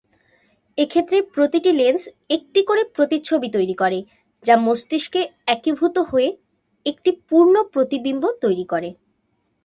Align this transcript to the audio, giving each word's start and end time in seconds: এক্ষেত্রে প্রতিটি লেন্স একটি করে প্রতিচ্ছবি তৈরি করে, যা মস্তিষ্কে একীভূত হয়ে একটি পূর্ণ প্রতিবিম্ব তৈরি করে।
এক্ষেত্রে 0.77 1.17
প্রতিটি 1.33 1.71
লেন্স 1.71 2.03
একটি 2.29 2.61
করে 2.63 2.81
প্রতিচ্ছবি 2.95 3.47
তৈরি 3.49 3.73
করে, 3.73 3.99
যা 4.45 4.55
মস্তিষ্কে 4.57 5.21
একীভূত 5.47 5.95
হয়ে 6.11 6.29
একটি 6.85 7.11
পূর্ণ 7.29 7.55
প্রতিবিম্ব 7.73 8.23
তৈরি 8.41 8.65
করে। 8.65 8.89